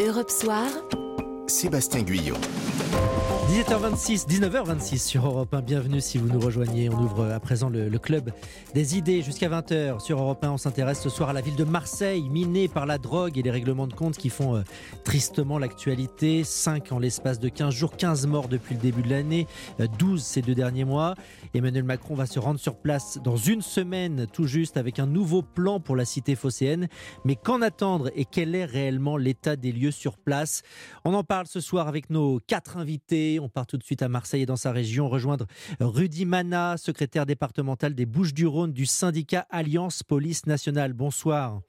[0.00, 0.66] Europe Soir,
[1.46, 2.38] Sébastien Guyot.
[3.50, 5.62] 17h26, 19h26 sur Europe 1.
[5.62, 6.88] Bienvenue si vous nous rejoignez.
[6.88, 8.30] On ouvre à présent le, club
[8.74, 10.52] des idées jusqu'à 20h sur Europe 1.
[10.52, 13.50] On s'intéresse ce soir à la ville de Marseille, minée par la drogue et les
[13.50, 14.62] règlements de compte qui font euh,
[15.02, 16.44] tristement l'actualité.
[16.44, 19.48] 5 en l'espace de 15 jours, 15 morts depuis le début de l'année,
[19.80, 21.16] euh, 12 ces deux derniers mois.
[21.52, 25.42] Emmanuel Macron va se rendre sur place dans une semaine tout juste avec un nouveau
[25.42, 26.86] plan pour la cité phocéenne.
[27.24, 30.62] Mais qu'en attendre et quel est réellement l'état des lieux sur place?
[31.04, 33.39] On en parle ce soir avec nos quatre invités.
[33.40, 35.46] On part tout de suite à Marseille et dans sa région rejoindre
[35.80, 40.92] Rudy Mana, secrétaire départemental des Bouches-du-Rhône du syndicat Alliance Police Nationale.
[40.92, 41.60] Bonsoir.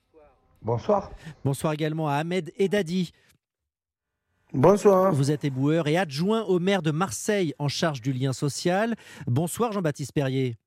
[0.62, 1.12] Bonsoir.
[1.44, 3.12] Bonsoir également à Ahmed Edadi.
[4.54, 5.14] Bonsoir.
[5.14, 8.96] Vous êtes éboueur et adjoint au maire de Marseille en charge du lien social.
[9.26, 10.58] Bonsoir Jean-Baptiste Perrier.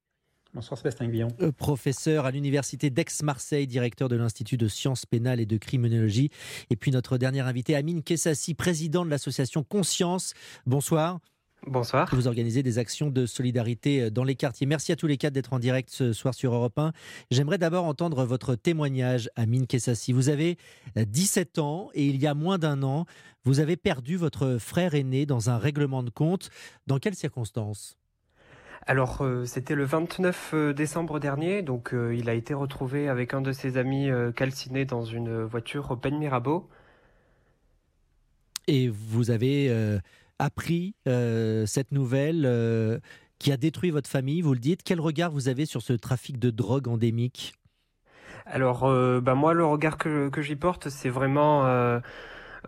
[0.54, 1.28] Bonsoir Sébastien Guillon.
[1.40, 6.30] Euh, professeur à l'université d'Aix-Marseille, directeur de l'Institut de sciences pénales et de criminologie.
[6.70, 10.32] Et puis notre dernier invité, Amine Kessassi, président de l'association Conscience.
[10.64, 11.18] Bonsoir.
[11.66, 12.08] Bonsoir.
[12.12, 14.64] Vous organisez des actions de solidarité euh, dans les quartiers.
[14.64, 16.92] Merci à tous les quatre d'être en direct ce soir sur Europe 1.
[17.32, 20.12] J'aimerais d'abord entendre votre témoignage, Amine Kessassi.
[20.12, 20.56] Vous avez
[20.94, 23.06] 17 ans et il y a moins d'un an,
[23.42, 26.50] vous avez perdu votre frère aîné dans un règlement de compte.
[26.86, 27.96] Dans quelles circonstances?
[28.86, 33.32] Alors, euh, c'était le 29 euh, décembre dernier, donc euh, il a été retrouvé avec
[33.32, 36.68] un de ses amis euh, calciné dans une voiture au Pen Mirabeau.
[38.66, 39.70] Et vous avez
[40.38, 43.00] appris cette nouvelle
[43.38, 44.82] qui a détruit votre famille, vous le dites.
[44.82, 47.52] Quel regard vous avez sur ce trafic de drogue endémique?
[48.46, 51.66] Alors, bah, moi, le regard que, que j'y porte, c'est vraiment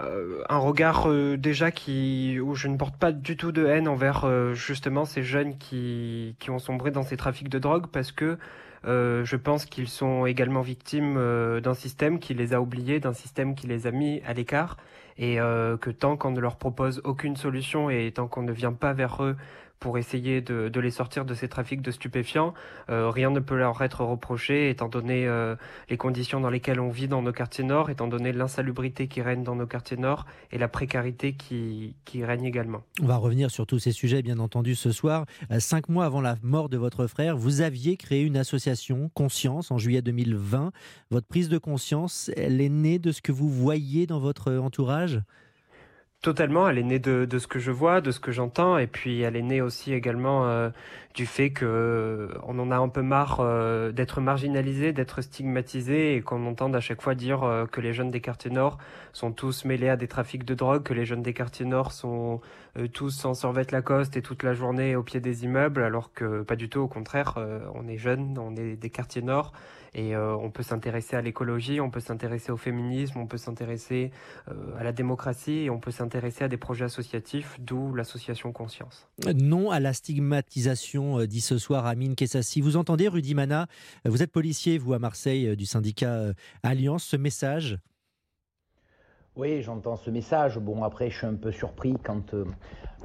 [0.02, 3.89] euh, un regard euh, déjà qui, où je ne porte pas du tout de haine
[3.89, 8.12] envers euh, justement ces jeunes qui, qui ont sombré dans ces trafics de drogue parce
[8.12, 8.39] que
[8.84, 11.19] je pense qu'ils sont également victimes
[11.61, 14.77] d'un système qui les a oubliés, d'un système qui les a mis à l'écart
[15.19, 18.92] et que tant qu'on ne leur propose aucune solution et tant qu'on ne vient pas
[18.92, 19.34] vers eux
[19.79, 22.55] pour essayer de, les sortir de ces trafics de stupéfiants,
[22.89, 25.57] euh, rien ne peut leur être reproché étant donné euh,
[25.91, 29.42] les conditions dans lesquelles on vit dans nos quartiers nord, étant donné l'insalubrité qui règne
[29.42, 32.83] dans nos quartiers nord et la précarité qui, qui règne également.
[33.03, 35.27] On va revenir sur tous ces sujets, bien entendu, ce soir.
[35.51, 39.70] Euh, Cinq mois avant la mort de votre frère, vous aviez créé une association, Conscience,
[39.70, 40.73] en juillet 2020.
[41.11, 45.20] Votre prise de conscience, elle est née de ce que vous voyez dans votre entourage?
[46.27, 49.20] Totalement, elle est née de, ce que je vois, de ce que j'entends, et puis
[49.20, 50.70] elle est née aussi également euh,
[51.17, 56.15] du fait que euh, on en a un peu marre euh, d'être marginalisé, d'être stigmatisé,
[56.15, 58.77] et qu'on entende à chaque fois dire euh, que les jeunes des quartiers nord
[59.15, 62.43] sont tous mêlés à des trafics de drogue, que les jeunes des quartiers nord sont
[62.79, 66.43] euh, tous en survêt Lacoste et toute la journée au pied des immeubles, alors que
[66.43, 67.39] pas du tout, au contraire,
[67.75, 69.53] on est jeunes, on est des quartiers nord,
[69.95, 74.11] et on peut s'intéresser à l'écologie, on peut s'intéresser au féminisme, on peut s'intéresser
[74.79, 79.09] à la démocratie et on peut s'intéresser à des projets associatifs, d'où l'association Conscience.
[79.35, 82.61] Non à la stigmatisation, euh, dit ce soir Amine Kessassi.
[82.61, 83.67] Vous entendez, Rudy Mana,
[84.06, 87.78] euh, vous êtes policier, vous, à Marseille, euh, du syndicat Alliance, ce message
[89.39, 90.58] Oui, j'entends ce message.
[90.58, 92.47] Bon, après, je suis un peu surpris quand euh,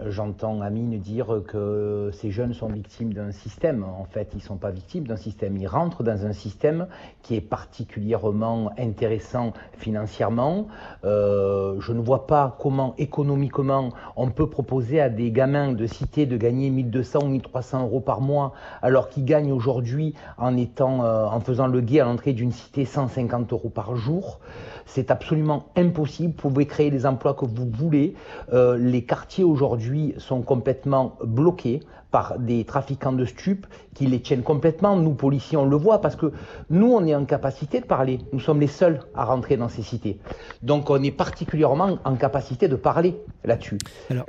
[0.08, 3.84] j'entends Amine dire que ces jeunes sont victimes d'un système.
[3.84, 5.58] En fait, ils ne sont pas victimes d'un système.
[5.58, 6.88] Ils rentrent dans un système
[7.22, 10.68] qui est particulièrement intéressant financièrement.
[11.04, 16.26] Euh, je ne vois pas comment économiquement on peut proposer à des gamins de cité
[16.26, 21.40] de gagner 1200 ou 1300 euros par mois alors qu'ils gagnent aujourd'hui en, euh, en
[21.42, 24.40] faisant le guet à l'entrée d'une cité 150 euros par jour.
[24.86, 26.21] C'est absolument impossible.
[26.28, 28.16] Vous pouvez créer les emplois que vous voulez.
[28.54, 33.66] Euh, les quartiers aujourd'hui sont complètement bloqués par des trafiquants de stupes
[33.96, 34.96] qui les tiennent complètement.
[34.98, 36.32] Nous, policiers, on le voit parce que
[36.70, 38.20] nous, on est en capacité de parler.
[38.34, 40.20] Nous sommes les seuls à rentrer dans ces cités.
[40.62, 43.78] Donc, on est particulièrement en capacité de parler là-dessus.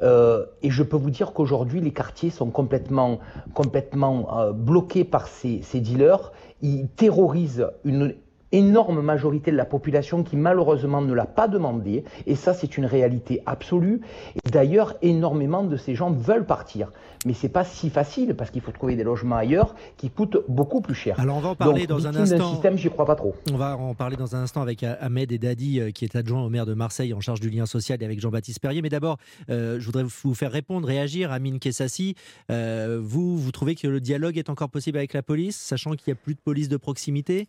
[0.02, 3.18] Euh, et je peux vous dire qu'aujourd'hui, les quartiers sont complètement,
[3.52, 6.32] complètement euh, bloqués par ces, ces dealers.
[6.62, 8.14] Ils terrorisent une
[8.52, 12.04] énorme majorité de la population qui malheureusement ne l'a pas demandé.
[12.26, 14.00] Et ça, c'est une réalité absolue.
[14.44, 16.92] Et d'ailleurs, énormément de ces gens veulent partir.
[17.24, 20.80] Mais c'est pas si facile parce qu'il faut trouver des logements ailleurs qui coûtent beaucoup
[20.80, 21.18] plus cher.
[21.20, 22.50] Alors, on va en parler Donc, dans un instant.
[22.50, 23.34] système, j'y crois pas trop.
[23.52, 26.16] On va en parler dans un instant avec euh, Ahmed et Dadi, euh, qui est
[26.16, 28.82] adjoint au maire de Marseille en charge du lien social, et avec Jean-Baptiste Perrier.
[28.82, 29.18] Mais d'abord,
[29.50, 32.14] euh, je voudrais vous faire répondre, réagir, Amine Kessassi.
[32.50, 36.12] Euh, vous, vous trouvez que le dialogue est encore possible avec la police, sachant qu'il
[36.12, 37.46] n'y a plus de police de proximité?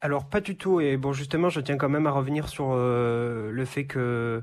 [0.00, 3.50] Alors pas du tout et bon justement je tiens quand même à revenir sur euh,
[3.50, 4.42] le fait que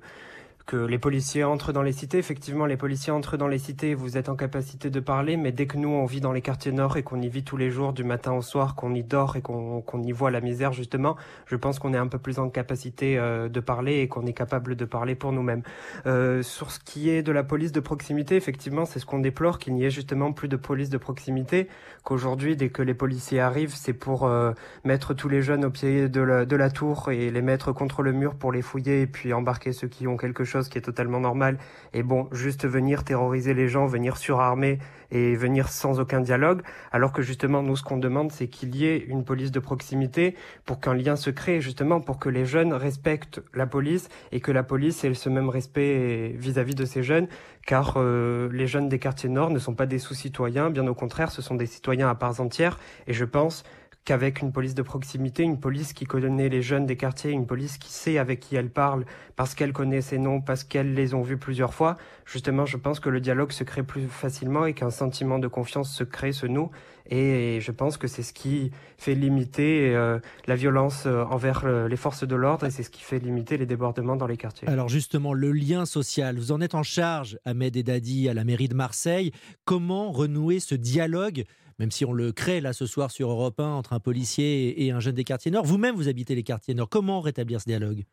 [0.65, 2.17] que les policiers entrent dans les cités.
[2.17, 5.67] Effectivement, les policiers entrent dans les cités, vous êtes en capacité de parler, mais dès
[5.67, 7.93] que nous, on vit dans les quartiers nord et qu'on y vit tous les jours,
[7.93, 11.55] du matin au soir, qu'on y dort et qu'on y voit la misère, justement, je
[11.55, 14.75] pense qu'on est un peu plus en capacité euh, de parler et qu'on est capable
[14.75, 15.61] de parler pour nous-mêmes.
[16.07, 19.59] Euh, sur ce qui est de la police de proximité, effectivement, c'est ce qu'on déplore,
[19.59, 21.67] qu'il n'y ait justement plus de police de proximité,
[22.03, 24.53] qu'aujourd'hui, dès que les policiers arrivent, c'est pour euh,
[24.83, 28.01] mettre tous les jeunes au pied de la, de la tour et les mettre contre
[28.01, 30.81] le mur pour les fouiller et puis embarquer ceux qui ont quelque chose qui est
[30.81, 31.57] totalement normal.
[31.93, 34.79] Et bon, juste venir terroriser les gens, venir surarmer
[35.11, 36.61] et venir sans aucun dialogue,
[36.91, 40.35] alors que justement, nous, ce qu'on demande, c'est qu'il y ait une police de proximité
[40.65, 44.51] pour qu'un lien se crée, justement, pour que les jeunes respectent la police et que
[44.51, 47.27] la police ait ce même respect vis-à-vis de ces jeunes,
[47.65, 51.31] car euh, les jeunes des quartiers nord ne sont pas des sous-citoyens, bien au contraire,
[51.31, 53.63] ce sont des citoyens à part entière, et je pense
[54.05, 57.79] qu'avec une police de proximité, une police qui connaît les jeunes des quartiers, une police
[57.79, 59.03] qui sait avec qui elle parle,
[59.35, 62.99] parce qu'elle connaît ses noms, parce qu'elle les ont vus plusieurs fois, justement, je pense
[62.99, 66.45] que le dialogue se crée plus facilement et qu'un sentiment de confiance se crée, se
[66.45, 66.69] noue.
[67.09, 71.87] Et je pense que c'est ce qui fait limiter euh, la violence euh, envers euh,
[71.87, 74.67] les forces de l'ordre et c'est ce qui fait limiter les débordements dans les quartiers.
[74.67, 78.69] Alors justement, le lien social, vous en êtes en charge, Ahmed Dadi, à la mairie
[78.69, 79.31] de Marseille.
[79.65, 81.43] Comment renouer ce dialogue
[81.79, 84.91] même si on le crée là ce soir sur Europe 1 entre un policier et
[84.91, 85.65] un jeune des quartiers nord.
[85.65, 86.89] Vous-même, vous habitez les quartiers nord.
[86.89, 88.03] Comment rétablir ce dialogue?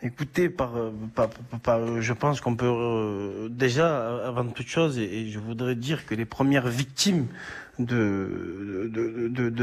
[0.00, 0.74] Écoutez, par,
[2.00, 6.24] je pense qu'on peut euh, déjà, avant toute chose, et, je voudrais dire que les
[6.24, 7.26] premières victimes
[7.80, 8.88] de,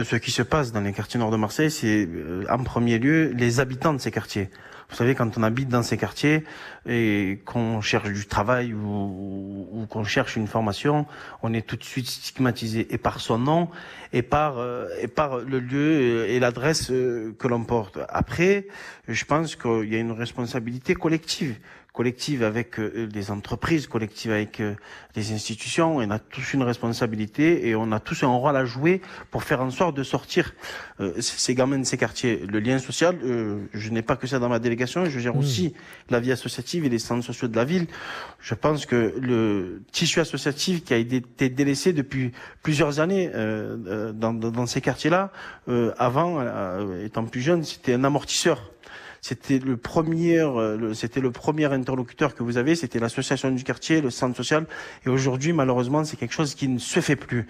[0.04, 3.32] ce qui se passe dans les quartiers nord de Marseille, c'est euh, en premier lieu
[3.32, 4.50] les habitants de ces quartiers.
[4.90, 6.44] Vous savez, quand on habite dans ces quartiers
[6.88, 11.06] et qu'on cherche du travail ou, qu'on cherche une formation,
[11.42, 13.70] on est tout de suite stigmatisé et par son nom
[14.14, 14.88] et par euh,
[15.48, 18.00] le lieu et l'adresse euh, que l'on porte.
[18.10, 18.68] Après,
[19.08, 21.58] je pense qu'il y a une responsabilité collective
[21.96, 24.76] collective avec euh, les entreprises, collective avec euh,
[25.16, 25.96] les institutions.
[25.96, 29.02] On a tous une responsabilité et on a tous un rôle à jouer
[29.32, 30.54] pour faire en sorte de sortir
[31.00, 32.46] euh, ces gamins de ces quartiers.
[32.48, 33.18] Le lien social,
[33.74, 35.40] je n'ai pas que ça dans ma délégation, je gère mmh.
[35.40, 35.74] aussi
[36.10, 37.88] la vie associative et les centres sociaux de la ville.
[38.40, 43.32] Je pense que le tissu associatif qui a été délaissé depuis plusieurs années
[44.14, 45.32] dans, dans, ces quartiers-là,
[45.98, 46.42] avant,
[47.04, 48.72] étant plus jeune, c'était un amortisseur
[49.28, 54.00] c'était le premier, euh, c'était le premier interlocuteur que vous avez, c'était l'association du quartier,
[54.00, 54.68] le centre social.
[55.04, 57.48] Et aujourd'hui, malheureusement, c'est quelque chose qui ne se fait plus.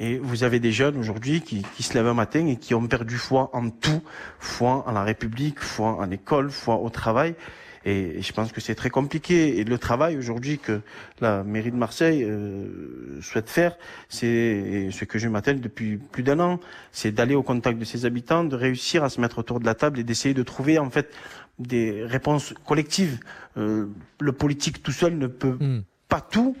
[0.00, 3.16] Et vous avez des jeunes aujourd'hui qui, se lèvent un matin et qui ont perdu
[3.16, 4.02] foi en tout,
[4.40, 7.36] foi en la République, foi en l'école, foi au travail.
[7.84, 9.58] Et je pense que c'est très compliqué.
[9.58, 10.80] Et le travail aujourd'hui que
[11.20, 13.76] la mairie de Marseille euh, souhaite faire,
[14.08, 16.60] c'est ce que je m'attelle depuis plus d'un an,
[16.92, 19.74] c'est d'aller au contact de ses habitants, de réussir à se mettre autour de la
[19.74, 21.12] table et d'essayer de trouver en fait
[21.58, 23.20] des réponses collectives.
[23.56, 23.86] Euh,
[24.20, 25.82] le politique tout seul ne peut hmm.
[26.08, 26.56] pas tout,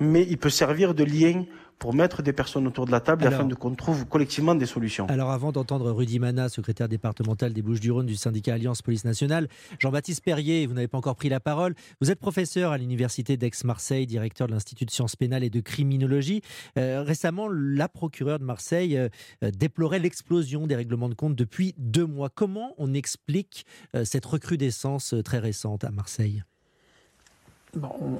[0.00, 1.44] mais il peut servir de lien
[1.78, 5.06] pour mettre des personnes autour de la table afin de qu'on trouve collectivement des solutions.
[5.08, 9.48] Alors avant d'entendre Rudy Mana, secrétaire départemental des Bouches-du-Rhône du syndicat Alliance Police Nationale,
[9.78, 11.74] Jean-Baptiste Perrier, vous n'avez pas encore pris la parole.
[12.00, 16.42] Vous êtes professeur à l'université d'Aix-Marseille, directeur de l'Institut de sciences pénales et de criminologie.
[16.78, 19.08] Euh, récemment, la procureure de Marseille euh,
[19.42, 22.28] déplorait l'explosion des règlements de compte depuis deux mois.
[22.28, 26.42] Comment on explique euh, cette recrudescence très récente à Marseille?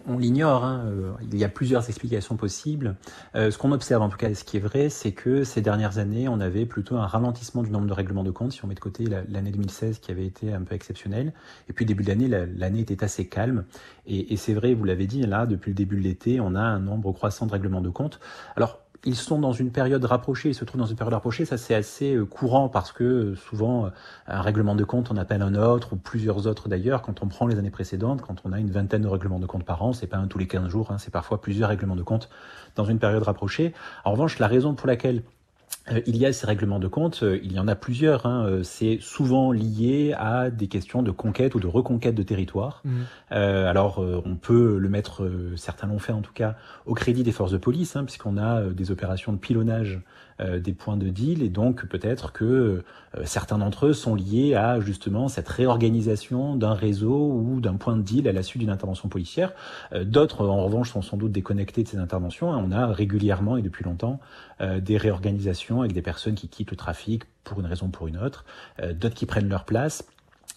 [0.06, 2.96] On, l'ignore, hein, euh, il y a plusieurs explications possibles.
[3.34, 5.98] Euh, ce qu'on observe en tout cas, ce qui est vrai, c'est que ces dernières
[5.98, 8.74] années, on avait plutôt un ralentissement du nombre de règlements de compte, si on met
[8.74, 11.32] de côté l'année 2016 qui avait été un peu exceptionnelle.
[11.68, 13.64] Et puis début de l'année, l'année était assez calme.
[14.06, 16.60] Et, et c'est vrai, vous l'avez dit, là, depuis le début de l'été, on a
[16.60, 18.20] un nombre croissant de règlements de compte.
[18.56, 21.58] Alors, ils sont dans une période rapprochée, ils se trouvent dans une période rapprochée, ça
[21.58, 23.88] c'est assez euh, courant parce que euh, souvent euh,
[24.26, 27.02] un règlement de compte on appelle un autre ou plusieurs autres d'ailleurs.
[27.02, 29.64] Quand on prend les années précédentes, quand on a une vingtaine de règlements de compte
[29.64, 32.02] par an, c'est pas un tous les 15 jours, hein, c'est parfois plusieurs règlements de
[32.02, 32.28] compte
[32.76, 33.74] dans une période rapprochée.
[34.04, 35.22] En revanche, la raison pour laquelle
[36.06, 38.26] il y a ces règlements de compte, euh, il y en a plusieurs.
[38.26, 42.82] Hein, euh, c'est souvent lié à des questions de conquête ou de reconquête de territoire.
[42.84, 43.02] Mmh.
[43.30, 47.52] alors, on peut le mettre, certains l'ont fait en tout cas, au crédit des forces
[47.52, 50.00] de police, hein, puisqu'on a des opérations de pilonnage
[50.40, 52.82] des points de deal, et donc peut-être que
[53.24, 58.02] certains d'entre eux sont liés à justement cette réorganisation d'un réseau ou d'un point de
[58.02, 59.52] deal à la suite d'une intervention policière.
[59.94, 62.50] D'autres, en revanche, sont sans doute déconnectés de ces interventions.
[62.50, 64.18] On a régulièrement et depuis longtemps
[64.60, 68.18] des réorganisations avec des personnes qui quittent le trafic pour une raison ou pour une
[68.18, 68.44] autre,
[68.80, 70.04] euh, d'autres qui prennent leur place.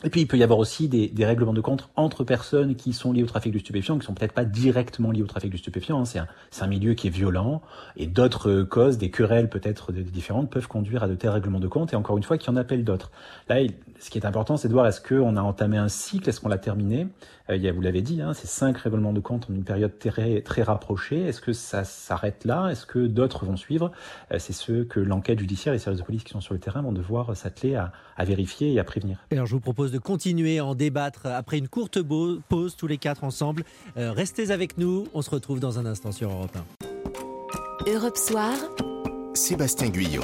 [0.04, 2.94] Et puis il peut y avoir aussi des, des, règlements de compte entre personnes qui
[2.94, 5.58] sont liées au trafic du stupéfiant, qui sont peut-être pas directement liées au trafic du
[5.58, 6.02] stupéfiant.
[6.02, 6.06] Hein.
[6.06, 6.28] C'est un,
[6.62, 7.64] un, milieu qui est violent
[7.96, 11.94] et d'autres causes, des querelles peut-être différentes, peuvent conduire à de tels règlements de compte.
[11.94, 13.10] Et encore une fois, qui en appellent d'autres.
[13.50, 13.58] Là,
[14.00, 16.50] ce qui est important, c'est de voir est-ce qu'on a entamé un cycle, est-ce qu'on
[16.50, 17.08] l'a terminé?
[17.50, 19.64] Euh, il y a, vous l'avez dit, hein, c'est cinq règlements de compte en une
[19.64, 21.22] période très, très rapprochée.
[21.22, 22.70] Est-ce que ça s'arrête là?
[22.70, 23.92] Est-ce que d'autres vont suivre?
[24.32, 26.60] Euh, C'est ce que l'enquête judiciaire et les services de police qui sont sur le
[26.60, 29.18] terrain vont devoir s'atteler à, à vérifier et à prévenir.
[29.32, 32.00] Alors je vous propose de continuer en débattre après une courte
[32.50, 33.64] pause tous les quatre ensemble.
[33.98, 36.56] Euh, restez avec nous, on se retrouve dans un instant sur Europe
[37.88, 37.92] 1.
[37.92, 38.54] Europe Soir,
[39.38, 40.24] Sébastien Guyot.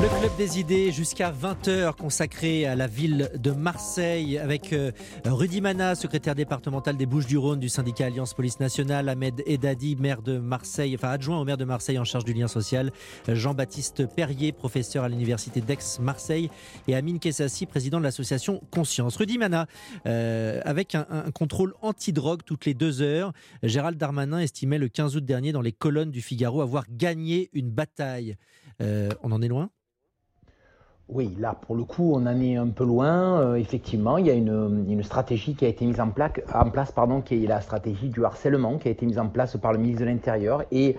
[0.00, 4.90] Le Club des idées jusqu'à 20h consacré à la ville de Marseille avec euh,
[5.24, 10.38] Rudy Mana, secrétaire départemental des Bouches-du-Rhône du syndicat Alliance Police Nationale, Ahmed Edadi, maire de
[10.38, 12.90] Marseille, enfin adjoint au maire de Marseille en charge du lien social,
[13.28, 16.50] Jean-Baptiste Perrier, professeur à l'université d'Aix-Marseille
[16.88, 19.16] et Amine Kessassi, président de l'association Conscience.
[19.16, 19.66] Rudy Mana,
[20.06, 25.16] euh, avec un, un contrôle anti-drogue toutes les deux heures, Gérald Darmanin estimait le 15
[25.16, 28.21] août dernier dans les colonnes du Figaro avoir gagné une bataille.
[28.80, 29.70] Euh, on en est loin?
[31.08, 33.40] Oui, là, pour le coup, on en est un peu loin.
[33.40, 37.20] Euh, effectivement, il y a une, stratégie qui a été mise en, en place, pardon,
[37.20, 40.00] qui est la stratégie du harcèlement, qui a été mise en place par le ministre
[40.02, 40.96] de l'Intérieur et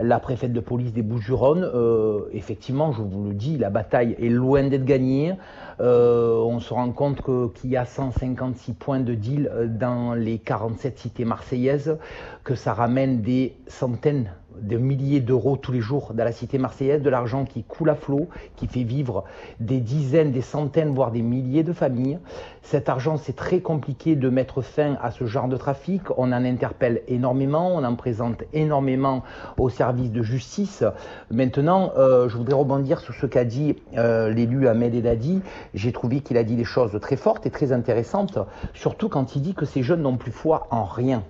[0.00, 1.68] la préfète de police des Bouches-du-Rhône.
[1.74, 5.34] Euh, effectivement, je vous le dis, la bataille est loin d'être gagnée.
[5.78, 11.24] on se rend compte qu'il y a 156 points de deal dans les 47 cités
[11.26, 11.98] marseillaises,
[12.44, 14.30] que ça ramène des centaines
[14.62, 17.94] de milliers d'euros tous les jours dans la cité marseillaise, de l'argent qui coule à
[17.94, 19.24] flot, qui fait vivre
[19.58, 22.18] des dizaines, des centaines, voire des milliers de familles.
[22.62, 26.02] Cet argent, c'est très compliqué de mettre fin à ce genre de trafic.
[26.16, 29.22] On en interpelle énormément, on en présente énormément
[29.58, 30.84] au service de justice.
[31.30, 35.40] Maintenant, euh, je voudrais rebondir sur ce qu'a dit euh, l'élu Ahmed Edadi.
[35.74, 38.38] J'ai trouvé qu'il a dit des choses très fortes et très intéressantes,
[38.74, 41.22] surtout quand il dit que ces jeunes n'ont plus foi en rien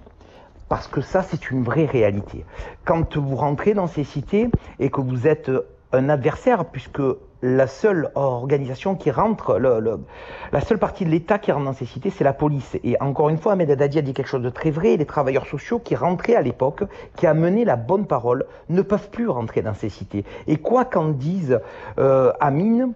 [0.71, 2.47] parce que ça, c'est une vraie réalité.
[2.85, 4.49] Quand vous rentrez dans ces cités
[4.79, 5.51] et que vous êtes
[5.93, 7.03] un adversaire, puisque
[7.43, 12.11] la seule organisation qui rentre, la seule partie de l'État qui rentre dans ces cités,
[12.11, 12.79] c'est la police.
[12.85, 14.97] Et encore une fois, Ahmed Haddadi a dit quelque chose de très vrai.
[14.97, 16.85] Les travailleurs sociaux qui rentraient à l'époque,
[17.17, 20.25] qui amenaient la bonne parole, ne peuvent plus rentrer dans ces cités.
[20.47, 21.59] Et quoi qu'en dise
[21.99, 22.93] euh, Amine,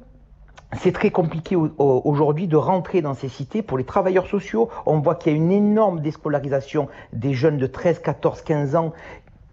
[0.80, 3.62] c'est très compliqué aujourd'hui de rentrer dans ces cités.
[3.62, 7.66] Pour les travailleurs sociaux, on voit qu'il y a une énorme déscolarisation des jeunes de
[7.66, 8.92] 13, 14, 15 ans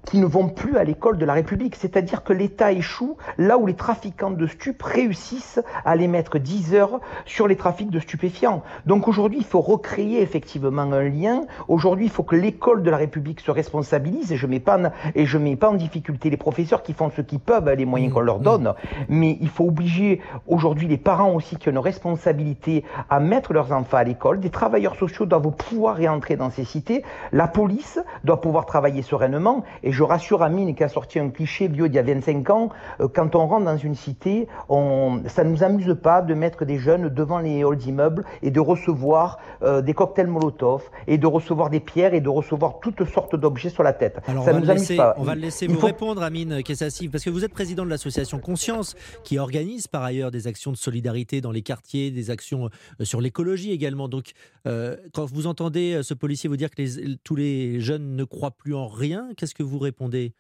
[0.06, 1.76] qui ne vont plus à l'école de la République.
[1.76, 6.74] C'est-à-dire que l'État échoue là où les trafiquants de stupes réussissent à les mettre 10
[6.74, 8.64] heures sur les trafics de stupéfiants.
[8.86, 11.44] Donc aujourd'hui, il faut recréer effectivement un lien.
[11.68, 14.92] Aujourd'hui, il faut que l'école de la République se responsabilise et je mets pas en,
[15.16, 18.14] et je mets pas en difficulté les professeurs qui font ce qu'ils peuvent, les moyens
[18.14, 18.44] qu'on leur mmh.
[18.44, 18.74] donne.
[19.10, 23.72] Mais il faut obliger aujourd'hui les parents aussi qui ont une responsabilité à mettre leurs
[23.72, 24.40] enfants à l'école.
[24.40, 27.04] Des travailleurs sociaux doivent pouvoir réentrer dans ces cités.
[27.32, 29.64] La police doit pouvoir travailler sereinement.
[29.84, 32.50] Et et je rassure Amine qui a sorti un cliché vieux d'il y a 25
[32.50, 32.70] ans,
[33.02, 36.64] euh, quand on rentre dans une cité, on, ça ne nous amuse pas de mettre
[36.64, 41.28] des jeunes devant les halls d'immeubles et de recevoir euh, des cocktails Molotov et de
[41.28, 44.20] recevoir des pierres et de recevoir toutes sortes d'objets sur la tête.
[44.28, 45.14] Alors ça on, va nous laisser, pas.
[45.18, 48.40] on va le laisser vous répondre, Amine Kessassi, parce que vous êtes président de l'association
[48.40, 48.96] Conscience,
[49.26, 52.70] qui organise par ailleurs des actions de solidarité dans les quartiers, des actions
[53.02, 54.08] euh, sur l'écologie également.
[54.08, 54.32] Donc,
[54.64, 58.76] quand vous entendez ce policier vous dire que les, tous les jeunes ne croient plus
[58.76, 60.34] en rien, qu'est-ce que vous répondez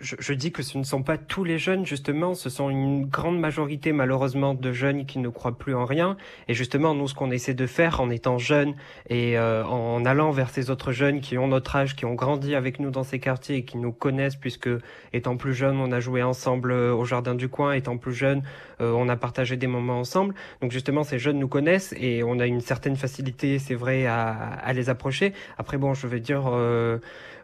[0.00, 3.38] je, dis que ce ne sont pas tous les jeunes, justement, ce sont une grande
[3.38, 6.16] majorité, malheureusement, de jeunes qui ne croient plus en rien.
[6.48, 8.74] Et justement, nous, ce qu'on essaie de faire en étant jeunes
[9.08, 12.54] et euh, en allant vers ces autres jeunes qui ont notre âge, qui ont grandi
[12.54, 14.70] avec nous dans ces quartiers et qui nous connaissent, puisque
[15.12, 18.42] étant plus jeunes, on a joué ensemble euh, au jardin du coin, étant plus jeunes,
[18.80, 20.34] euh, on a partagé des moments ensemble.
[20.62, 24.72] Donc justement, ces jeunes nous connaissent et on a une certaine facilité, c'est vrai, à,
[24.72, 25.34] les approcher.
[25.58, 26.50] Après, bon, je vais dire,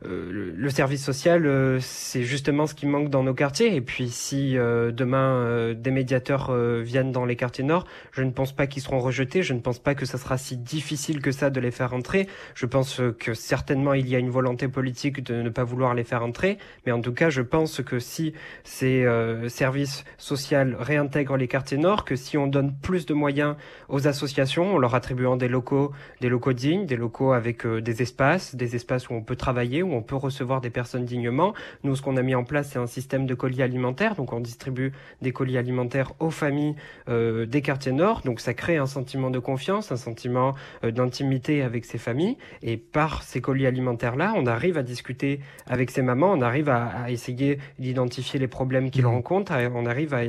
[0.02, 3.74] le service social, c'est justement ce qui manque dans nos quartiers.
[3.74, 8.22] Et puis si euh, demain euh, des médiateurs euh, viennent dans les quartiers nord, je
[8.22, 9.42] ne pense pas qu'ils seront rejetés.
[9.42, 12.28] Je ne pense pas que ça sera si difficile que ça de les faire entrer.
[12.54, 16.04] Je pense que certainement il y a une volonté politique de ne pas vouloir les
[16.04, 16.58] faire entrer.
[16.86, 18.32] Mais en tout cas, je pense que si
[18.64, 19.06] ces
[19.48, 23.56] services sociaux réintègrent les quartiers nord, que si on donne plus de moyens
[23.88, 28.54] aux associations, en leur attribuant des locaux, des locaux dignes, des locaux avec des espaces,
[28.54, 31.54] des espaces où on peut travailler, où on peut recevoir des personnes dignement.
[31.84, 34.14] Nous, ce qu'on a mis en place, c'est un système de colis alimentaires.
[34.14, 34.92] Donc, on distribue
[35.22, 36.74] des colis alimentaires aux familles
[37.08, 38.22] euh, des quartiers nord.
[38.24, 40.54] Donc, ça crée un sentiment de confiance, un sentiment
[40.84, 42.36] euh, d'intimité avec ces familles.
[42.62, 47.10] Et par ces colis alimentaires-là, on arrive à discuter avec ces mamans, on arrive à,
[47.10, 49.08] essayer d'identifier les problèmes qu'ils mmh.
[49.08, 50.20] rencontrent, on arrive à,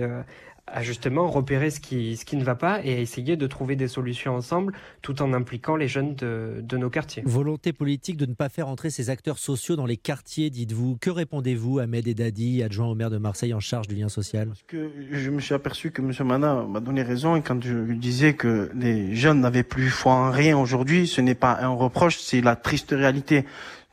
[0.74, 3.76] à justement repérer ce qui, ce qui ne va pas et à essayer de trouver
[3.76, 7.24] des solutions ensemble tout en impliquant les jeunes de, de nos quartiers.
[7.26, 10.98] Volonté politique de ne pas faire entrer ces acteurs sociaux dans les quartiers, dites-vous.
[11.00, 14.48] Que répondez-vous, Ahmed Edadi, adjoint au maire de Marseille en charge du lien social?
[14.48, 16.12] Parce que Je me suis aperçu que M.
[16.26, 20.58] Mana m'a donné raison quand je disais que les jeunes n'avaient plus foi en rien
[20.58, 21.08] aujourd'hui.
[21.08, 23.46] Ce n'est pas un reproche, c'est la triste réalité.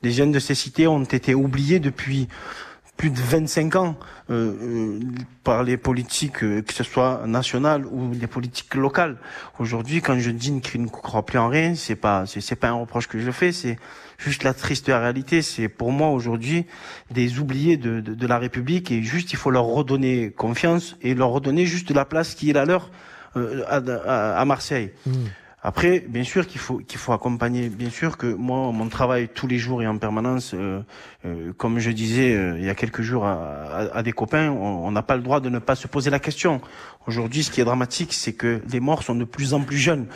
[0.02, 2.28] Les jeunes de ces cités ont été oubliés depuis
[2.96, 3.96] plus de 25 ans
[4.30, 5.00] euh, euh,
[5.44, 9.16] par les politiques, euh, que ce soit nationales ou les politiques locales.
[9.58, 12.74] Aujourd'hui, quand je dis qu'ils ne croient plus en rien, c'est pas c'est pas un
[12.74, 13.78] reproche que je fais, c'est
[14.18, 15.42] juste la triste réalité.
[15.42, 16.66] C'est pour moi aujourd'hui
[17.10, 21.14] des oubliés de, de, de, la République et juste il faut leur redonner confiance et
[21.14, 22.90] leur redonner juste la place qui est la leur
[23.36, 24.92] euh, à, à, Marseille.
[25.06, 25.12] Mmh.
[25.68, 27.68] Après, bien sûr qu'il faut qu'il faut accompagner.
[27.68, 30.80] Bien sûr que moi, mon travail tous les jours et en permanence, euh,
[31.24, 34.48] euh, comme je disais euh, il y a quelques jours à, à, à des copains,
[34.52, 36.60] on n'a pas le droit de ne pas se poser la question.
[37.08, 40.06] Aujourd'hui, ce qui est dramatique, c'est que les morts sont de plus en plus jeunes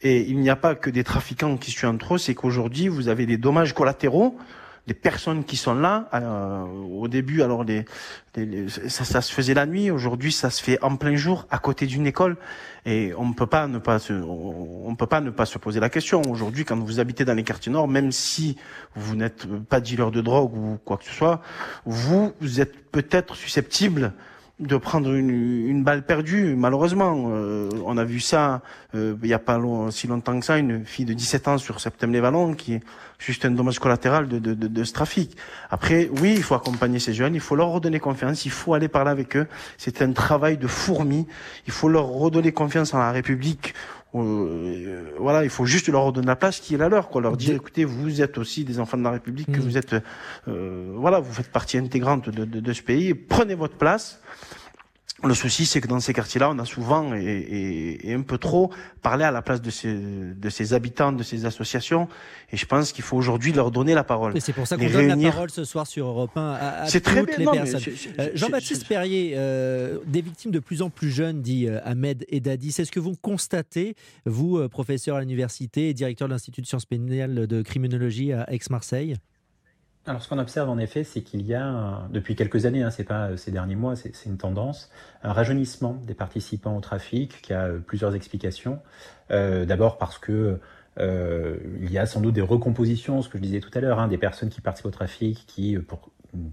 [0.00, 2.18] et il n'y a pas que des trafiquants qui se tuent entre eux.
[2.18, 4.38] C'est qu'aujourd'hui, vous avez des dommages collatéraux
[4.86, 6.08] des personnes qui sont là.
[6.14, 7.84] Euh, au début, alors les,
[8.36, 9.90] les, les ça, ça, se faisait la nuit.
[9.90, 12.36] Aujourd'hui, ça se fait en plein jour, à côté d'une école,
[12.86, 15.80] et on ne peut pas ne pas se, on peut pas ne pas se poser
[15.80, 16.22] la question.
[16.28, 18.56] Aujourd'hui, quand vous habitez dans les quartiers nord, même si
[18.94, 21.40] vous n'êtes pas dealer de drogue ou quoi que ce soit,
[21.84, 24.12] vous, vous êtes peut-être susceptible
[24.60, 27.30] de prendre une, une, balle perdue, malheureusement.
[27.30, 28.60] Euh, on a vu ça
[28.94, 31.58] euh, il n'y a pas long, si longtemps que ça, une fille de 17 ans
[31.58, 32.82] sur Septembre-les-Vallons, qui est
[33.18, 35.36] juste un dommage collatéral de, de, de, de, ce trafic.
[35.70, 38.88] Après, oui, il faut accompagner ces jeunes, il faut leur redonner confiance, il faut aller
[38.88, 39.46] parler avec eux.
[39.78, 41.26] C'est un travail de fourmi.
[41.66, 43.74] Il faut leur redonner confiance en la République.
[44.14, 47.20] Euh, voilà, il faut juste leur redonner la place qui est la leur, quoi.
[47.20, 49.52] Leur dire, écoutez, vous êtes aussi des enfants de la République, mmh.
[49.52, 49.94] que vous êtes,
[50.48, 53.14] euh, voilà, vous faites partie intégrante de, de, de ce pays.
[53.14, 54.20] Prenez votre place.
[55.22, 58.38] Le souci, c'est que dans ces quartiers-là, on a souvent et, et, et, un peu
[58.38, 58.70] trop
[59.02, 62.08] parlé à la place de ces, de ces habitants, de ces associations.
[62.52, 64.34] Et je pense qu'il faut aujourd'hui leur donner la parole.
[64.34, 66.90] Et c'est pour ça qu'on donne la parole ce soir sur Europe 1 à, à
[66.90, 67.82] toutes très bien, les non, personnes.
[68.18, 72.72] Euh, Jean-Baptiste Perrier, euh, des victimes de plus en plus jeunes, dit euh, Ahmed Edadi.
[72.72, 76.66] C'est ce que vous constatez, vous, euh, professeur à l'université et directeur de l'Institut de
[76.66, 79.16] sciences pénales de criminologie à Aix-Marseille?
[80.06, 83.04] Alors, ce qu'on observe en effet, c'est qu'il y a, depuis quelques années, hein, c'est
[83.04, 84.90] pas ces derniers mois, c'est une tendance,
[85.22, 88.80] un rajeunissement des participants au trafic qui a plusieurs explications.
[89.30, 90.58] Euh, D'abord parce que
[90.98, 94.00] euh, il y a sans doute des recompositions, ce que je disais tout à l'heure,
[94.00, 95.76] hein, des personnes qui participent au trafic, qui,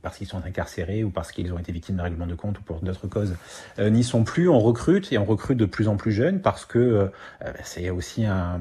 [0.02, 2.62] parce qu'ils sont incarcérés ou parce qu'ils ont été victimes d'un règlement de compte ou
[2.62, 3.36] pour d'autres causes,
[3.80, 4.50] euh, n'y sont plus.
[4.50, 7.08] On recrute et on recrute de plus en plus jeunes parce que euh,
[7.64, 8.60] c'est aussi un,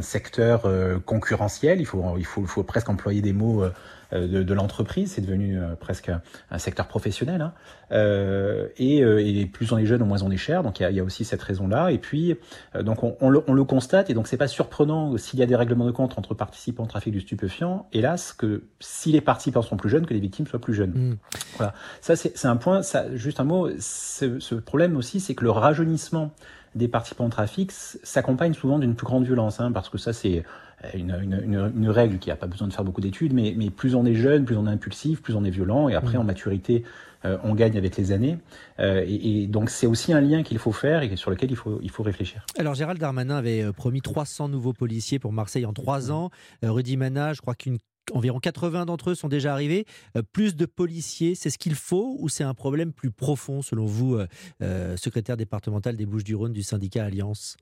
[0.00, 1.80] secteur euh, concurrentiel.
[1.80, 3.64] Il faut, il faut, faut presque employer des mots
[4.12, 5.12] de, de l'entreprise.
[5.12, 6.10] C'est devenu euh, presque
[6.50, 7.40] un secteur professionnel.
[7.40, 7.52] Hein.
[7.92, 10.62] Euh, et, et, plus on est jeune, moins on est cher.
[10.62, 11.90] Donc il y y a aussi cette raison-là.
[11.90, 12.36] Et puis
[12.80, 14.10] donc on, on, le, on, le, constate.
[14.10, 16.88] Et donc c'est pas surprenant s'il y a des règlements de compte entre participants au
[16.88, 17.88] trafic du stupéfiant.
[17.92, 20.92] Hélas, que si les participants sont plus jeunes, que les victimes soient plus jeunes.
[20.92, 21.16] Mmh.
[21.56, 21.74] Voilà.
[22.00, 22.82] Ça c'est un point.
[22.82, 23.68] Ça, juste un mot.
[23.78, 26.32] Ce problème aussi, c'est que le rajeunissement
[26.74, 30.44] des participants au trafic s'accompagne souvent d'une plus grande violence, hein, parce que ça c'est
[30.94, 33.94] une, une, une, règle qui n'a pas besoin de faire beaucoup d'études, mais, mais, plus
[33.94, 36.20] on est jeune, plus on est impulsif, plus on est violent, et après mmh.
[36.20, 36.84] en maturité,
[37.24, 38.38] euh, on gagne avec les années.
[38.78, 41.56] Euh, et, et, donc c'est aussi un lien qu'il faut faire et sur lequel il
[41.56, 42.44] faut, il faut réfléchir.
[42.58, 46.30] Alors Gérald Darmanin avait promis 300 nouveaux policiers pour Marseille en 3 ans.
[46.64, 47.78] Euh, Rudy Mana, je crois qu'une
[48.12, 49.86] environ 80 d'entre eux sont déjà arrivés.
[50.16, 53.86] Euh, plus de policiers, c'est ce qu'il faut ou c'est un problème plus profond selon
[53.86, 54.26] vous, euh,
[54.62, 57.56] euh, secrétaire départemental des Bouches-du-Rhône du syndicat Alliance?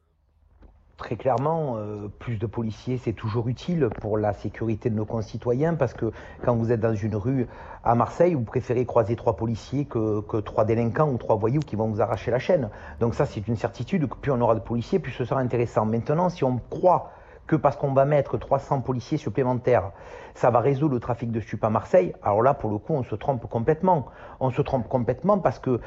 [0.98, 5.74] Très clairement, euh, plus de policiers, c'est toujours utile pour la sécurité de nos concitoyens
[5.74, 6.12] parce que
[6.44, 7.48] quand vous êtes dans une rue
[7.83, 11.76] à Marseille, vous préférez croiser trois policiers que, que trois délinquants ou trois voyous qui
[11.76, 12.68] vont vous arracher la chaîne.
[13.00, 15.87] Donc ça, c'est une certitude que plus on aura de policiers, plus ce sera intéressant.
[15.87, 17.11] Maintenant, si on croit
[17.46, 19.90] que parce qu'on va mettre 300 policiers supplémentaires,
[20.35, 23.02] ça va résoudre le trafic de stupes à Marseille, alors là, pour le coup, on
[23.02, 24.07] se trompe complètement.
[24.40, 25.81] On se trompe complètement parce que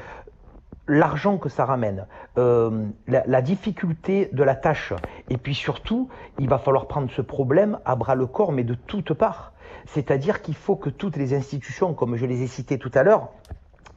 [0.88, 2.06] l'argent que ça ramène,
[2.38, 4.92] euh, la, la, difficulté de la tâche,
[5.28, 8.74] et puis surtout, il va falloir prendre ce problème à bras le corps, mais de
[8.74, 9.52] toutes parts.
[9.86, 13.30] C'est-à-dire qu'il faut que toutes les institutions, comme je les ai citées tout à l'heure,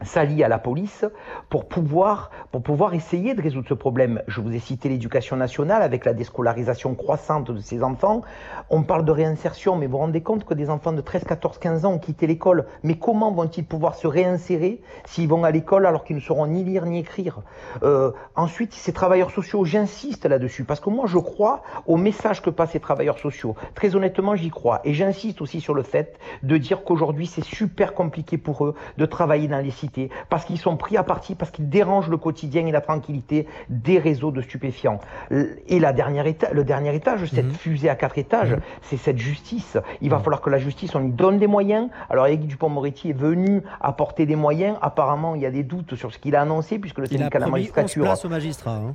[0.04, 1.06] s'allient à la police
[1.50, 4.22] pour pouvoir, pour pouvoir essayer de résoudre ce problème.
[4.28, 8.22] Je vous ai cité l'éducation nationale avec la déscolarisation croissante de ces enfants.
[8.70, 11.58] On parle de réinsertion, mais vous vous rendez compte que des enfants de 13, 14,
[11.58, 12.66] 15 ans ont quitté l'école.
[12.84, 16.64] Mais comment vont-ils pouvoir se réinsérer s'ils vont à l'école alors qu'ils ne sauront ni
[16.64, 17.42] lire ni écrire?
[17.84, 22.50] Euh, Ensuite, ces travailleurs sociaux, j'insiste là-dessus, parce que moi je crois au message que
[22.50, 23.56] passent ces travailleurs sociaux.
[23.76, 24.80] Très honnêtement, j'y crois.
[24.86, 29.06] Et j'insiste aussi sur le fait de dire qu'aujourd'hui c'est super compliqué pour eux de
[29.06, 29.89] travailler dans les sites
[30.30, 34.00] parce qu'ils sont pris à partie, parce qu'ils dérangent le quotidien et la tranquillité des
[34.00, 35.00] réseaux de stupéfiants.
[35.32, 37.54] Et la dernière éta le dernier étage, cette mhm.
[37.54, 38.62] fusée à quatre étages, mhm.
[38.82, 39.78] c'est cette justice.
[40.02, 40.24] Il va mhm.
[40.24, 41.90] falloir que la justice, on lui donne des moyens.
[42.10, 44.78] Alors Eric Dupont-Moretti est venu apporter des moyens.
[44.82, 47.44] Apparemment, il y a des doutes sur ce qu'il a annoncé, puisque le syndicat de
[47.46, 48.04] la magistrature...
[48.04, 48.76] place au magistrat.
[48.76, 48.92] Hein.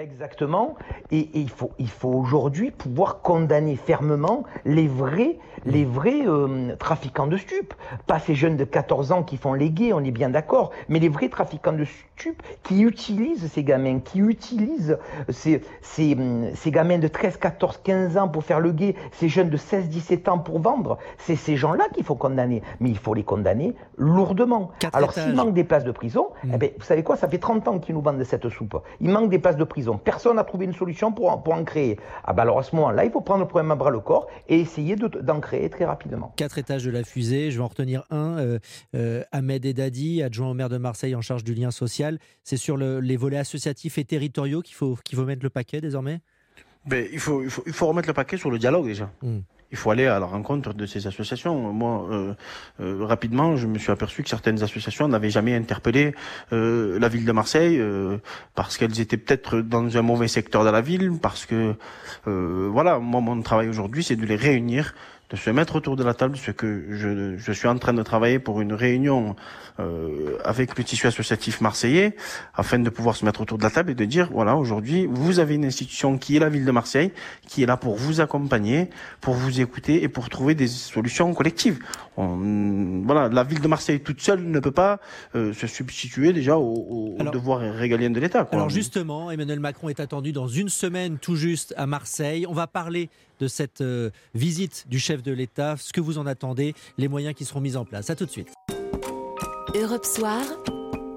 [0.00, 0.74] Exactement.
[1.10, 7.26] Et, il faut, il faut aujourd'hui pouvoir condamner fermement les vrais, les vrais euh, trafiquants
[7.26, 7.74] de stupes.
[8.06, 10.98] Pas ces jeunes de 14 ans qui font les gays, on est bien d'accord, mais
[10.98, 16.16] les vrais trafiquants de stupes qui utilisent ces gamins, qui utilisent ces, ces,
[16.54, 19.88] ces gamins de 13, 14, 15 ans pour faire le gay, ces jeunes de 16,
[19.88, 20.98] 17 ans pour vendre.
[21.18, 22.62] C'est ces gens-là qu'il faut condamner.
[22.80, 24.72] Mais il faut les condamner lourdement.
[24.92, 26.50] Alors s'il manque des places de prison, mm.
[26.54, 28.80] eh ben, vous savez quoi, ça fait 30 ans qu'ils nous vendent de cette soupe.
[29.00, 31.98] Il manque des places de prison Personne n'a trouvé une solution pour, en créer.
[32.24, 34.26] Ah ben alors à ce moment-là, il faut prendre le problème à bras le corps
[34.48, 36.32] et essayer d'en créer très rapidement.
[36.36, 38.38] Quatre étages de la fusée, je vais en retenir un.
[38.38, 38.58] Euh,
[38.94, 42.18] euh, Ahmed Edadi, adjoint au maire de Marseille en charge du lien social.
[42.42, 46.20] C'est sur les volets associatifs et territoriaux qu'il faut, qu'il faut mettre le paquet désormais?
[46.86, 49.10] Ben, il, faut, il, faut, il faut remettre le paquet sur le dialogue déjà.
[49.22, 49.40] Hmm
[49.72, 51.72] il faut aller à la rencontre de ces associations.
[51.72, 52.34] Moi, euh,
[52.80, 56.14] euh, rapidement, je me suis aperçu que certaines associations n'avaient jamais interpellé
[56.52, 57.82] euh, la ville de Marseille
[58.54, 61.74] parce qu'elles étaient peut-être dans un mauvais secteur de la ville, parce que
[62.24, 64.94] voilà, moi mon travail aujourd'hui, c'est de les réunir
[65.30, 68.02] de se mettre autour de la table, ce que je, je suis en train de
[68.02, 69.34] travailler pour une réunion
[69.80, 72.16] euh, avec le tissu associatif marseillais,
[72.54, 75.38] afin de pouvoir se mettre autour de la table et de dire, voilà, aujourd'hui, vous
[75.38, 77.12] avez une institution qui est la ville de Marseille,
[77.46, 78.88] qui est là pour vous accompagner,
[79.20, 81.78] pour vous écouter et pour trouver des solutions collectives.
[82.16, 85.00] voilà, la ville de Marseille toute seule ne peut pas
[85.34, 88.48] euh, se substituer déjà aux, devoirs régaliens de l'État.
[88.52, 92.46] Alors justement, Emmanuel Macron est attendu dans une semaine tout juste à Marseille.
[92.48, 96.26] On va parler de cette euh, visite du chef de l'État, ce que vous en
[96.26, 98.10] attendez, les moyens qui seront mis en place.
[98.10, 98.52] À tout de suite.
[99.74, 100.42] Europe Soir.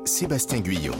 [0.06, 0.96] Sébastien Guyot.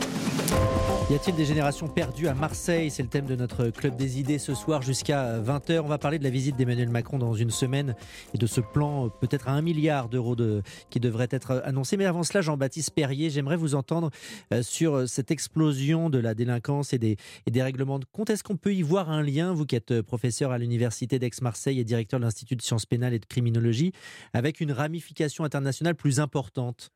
[1.10, 2.88] Y a-t-il des générations perdues à Marseille?
[2.88, 5.80] C'est le thème de notre club des idées ce soir jusqu'à 20h.
[5.80, 7.96] On va parler de la visite d'Emmanuel Macron dans une semaine
[8.32, 11.96] et de ce plan peut-être à un milliard d'euros de, qui devrait être annoncé.
[11.96, 14.10] Mais avant cela, Jean-Baptiste Perrier, j'aimerais vous entendre
[14.54, 18.30] euh, sur cette explosion de la délinquance et des, et des règlements de compte.
[18.30, 21.84] Est-ce qu'on peut y voir un lien, vous qui êtes professeur à l'université d'Aix-Marseille et
[21.84, 23.90] directeur de l'Institut de sciences pénales et de criminologie,
[24.32, 26.92] avec une ramification internationale plus importante?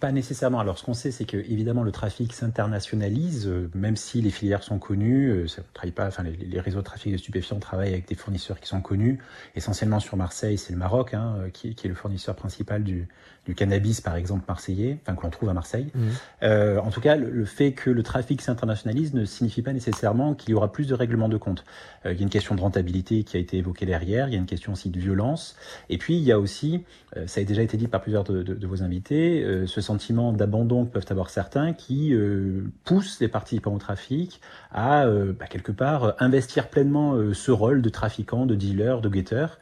[0.00, 0.58] Pas nécessairement.
[0.58, 4.64] Alors, ce qu'on sait, c'est que évidemment le trafic s'internationalise, euh, même si les filières
[4.64, 5.28] sont connues.
[5.28, 6.06] Euh, ça travaille pas.
[6.06, 9.18] Enfin, les, réseaux de trafic de stupéfiants travaillent avec des fournisseurs qui sont connus.
[9.54, 13.06] Essentiellement sur Marseille, c'est le Maroc hein, euh, qui, qui, est le fournisseur principal du,
[13.46, 15.90] du cannabis, par exemple, marseillais, enfin que l'on trouve à Marseille.
[15.94, 16.00] Mmh.
[16.42, 20.50] Euh, en tout cas, le, fait que le trafic s'internationalise ne signifie pas nécessairement qu'il
[20.50, 21.64] y aura plus de règlements de compte.
[22.04, 24.38] Il y a une question de rentabilité qui a été évoquée derrière, il y a
[24.38, 25.56] une question aussi de violence,
[25.88, 26.84] et puis il y a aussi,
[27.26, 30.32] ça a déjà été dit par plusieurs de, de, de vos invités, euh, ce sentiment
[30.32, 34.40] d'abandon que peuvent avoir certains qui euh, poussent les participants au trafic
[34.72, 39.58] à, bah, quelque part, investir pleinement ce rôle de trafiquant, de dealer, de guetteur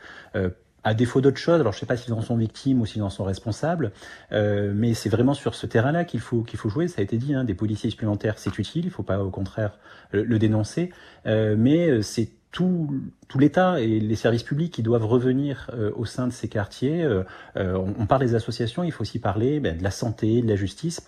[0.85, 3.03] à défaut d'autre chose, alors je ne sais pas s'ils en sont victimes ou s'ils
[3.03, 3.92] en sont responsables,
[4.33, 6.88] euh, mais c'est vraiment sur ce terrain-là qu'il faut qu'il faut jouer.
[6.88, 9.31] Ça a été dit, hein, des policiers supplémentaires, c'est utile, il ne faut pas au
[9.31, 9.79] contraire
[10.12, 10.90] le, dénoncer,
[11.26, 12.88] euh, mais euh, c'est tout,
[13.28, 17.02] tout l'État et les services publics qui doivent revenir euh, au sein de ces quartiers.
[17.04, 17.24] Euh,
[17.56, 20.56] on, on, parle des associations, il faut aussi parler ben, de la santé, de la
[20.56, 21.00] justice.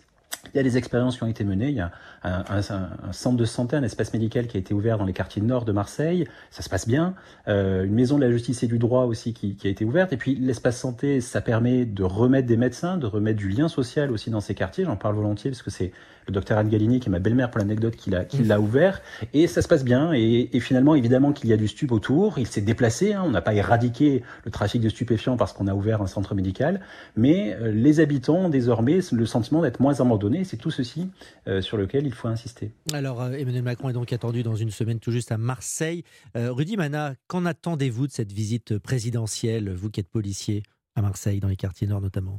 [0.52, 1.68] Il y a des expériences qui ont été menées.
[1.68, 1.92] Il y a
[2.24, 5.64] un, centre de santé, un espace médical qui a été ouvert dans les quartiers nord
[5.64, 6.26] de Marseille.
[6.50, 7.14] Ça se passe bien.
[7.48, 10.12] Euh, une maison de la justice et du droit aussi qui a été ouverte.
[10.12, 14.10] Et puis l'espace santé, ça permet de remettre des médecins, de remettre du lien social
[14.10, 14.84] aussi dans ces quartiers.
[14.84, 15.92] J'en parle volontiers parce que c'est
[16.26, 19.00] le docteur Anne Galini, qui est ma belle-mère pour l'anecdote, qui l'a, qui l'a ouvert.
[19.32, 20.12] Et ça se passe bien.
[20.12, 22.38] Et, et finalement, évidemment qu'il y a du stup autour.
[22.38, 23.12] Il s'est déplacé.
[23.12, 23.22] Hein.
[23.24, 26.80] On n'a pas éradiqué le trafic de stupéfiants parce qu'on a ouvert un centre médical.
[27.16, 30.44] Mais euh, les habitants ont désormais le sentiment d'être moins abandonnés.
[30.44, 31.08] C'est tout ceci
[31.46, 32.72] euh, sur lequel il faut insister.
[32.92, 36.04] Alors, euh, Emmanuel Macron est donc attendu dans une semaine tout juste à Marseille.
[36.34, 40.62] Rudy Mana, qu'en attendez-vous de cette visite présidentielle, vous qui êtes policier
[40.94, 42.38] à Marseille, dans les quartiers nord notamment?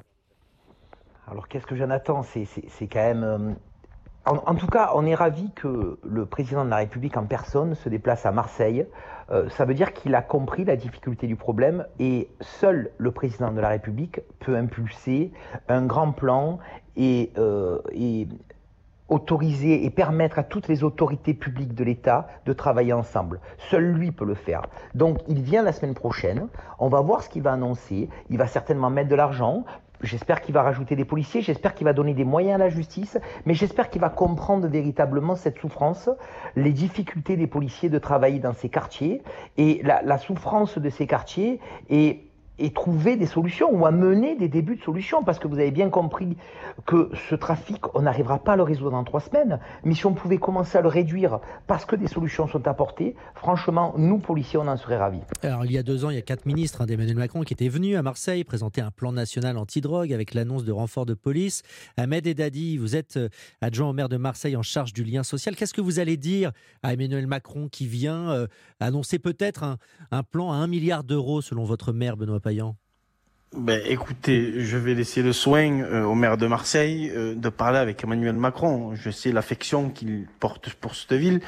[1.28, 2.24] Alors qu'est-ce que j'en attends?
[2.24, 3.56] C'est quand même
[4.26, 7.90] en, tout cas, on est ravi que le président de la République en personne se
[7.90, 8.86] déplace à Marseille.
[9.32, 13.52] Euh, ça veut dire qu'il a compris la difficulté du problème et seul le président
[13.52, 15.32] de la République peut impulser
[15.68, 16.60] un grand plan
[16.98, 18.28] euh, et
[19.10, 23.40] autoriser et permettre à toutes les autorités publiques de l'État de travailler ensemble.
[23.70, 24.64] Seul lui peut le faire.
[24.96, 26.48] Donc il vient la semaine prochaine,
[26.80, 29.66] on va voir ce qu'il va annoncer, il va certainement mettre de l'argent,
[30.04, 33.18] J'espère qu'il va rajouter des policiers, j'espère qu'il va donner des moyens à la justice,
[33.46, 36.10] mais j'espère qu'il va comprendre véritablement cette souffrance,
[36.58, 39.24] les difficultés des policiers de travailler dans ces quartiers.
[39.56, 41.62] Et la, souffrance de ces quartiers
[42.60, 45.90] et trouver des solutions ou amener des débuts de solutions parce que vous avez bien
[45.90, 46.38] compris
[46.86, 50.14] que ce trafic, on n'arrivera pas à le résoudre en trois semaines, mais si on
[50.14, 54.68] pouvait commencer à le réduire parce que des solutions sont apportées, franchement, nous, policiers, on
[54.68, 55.22] en serait ravis.
[55.42, 57.54] Alors, il y a deux ans, il y a quatre ministres hein, d'Emmanuel Macron qui
[57.54, 61.64] étaient venus à Marseille présenter un plan national anti-drogue avec l'annonce de renfort de police.
[61.98, 63.30] Ahmed Edadi, vous êtes euh,
[63.62, 65.56] adjoint au maire de Marseille en charge du lien social.
[65.56, 66.52] Qu'est-ce que vous allez dire
[66.84, 68.48] à Emmanuel Macron qui vient euh,
[68.80, 69.78] annoncer peut-être un,
[70.12, 72.40] un plan à un milliard d'euros selon votre maire, Benoît
[73.56, 77.78] Ben, écoutez, je vais laisser le soin euh, au maire de Marseille euh, de parler
[77.78, 78.96] avec Emmanuel Macron.
[78.96, 81.40] Je sais l'affection qu'il porte pour cette ville.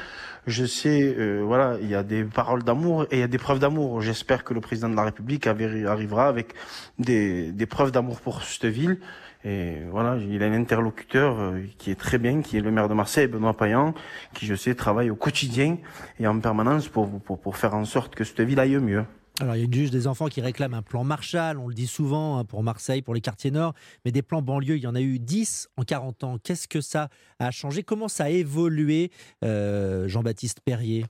[0.46, 3.38] Je sais, euh, voilà, il y a des paroles d'amour et il y a des
[3.38, 4.02] preuves d'amour.
[4.02, 6.54] J'espère que le président de la République arrivera avec
[7.00, 9.00] des, des preuves d'amour pour cette ville.
[9.44, 12.94] Et voilà, il a un interlocuteur qui est très bien, qui est le maire de
[12.94, 13.94] Marseille, Benoît Payan,
[14.32, 15.76] qui je sais travaille au quotidien
[16.20, 19.04] et en permanence pour, pour, pour faire en sorte que cette ville aille mieux.
[19.38, 21.74] Alors, il y a une juge des enfants qui réclame un plan Marshall, on le
[21.74, 24.86] dit souvent, hein, pour Marseille, pour les quartiers nord, mais des plans banlieue, il y
[24.86, 26.38] en a eu 10 en 40 ans.
[26.42, 27.82] Qu'est-ce que ça a changé?
[27.82, 29.10] Comment ça a évolué,
[29.44, 31.04] euh, Jean-Baptiste Perrier?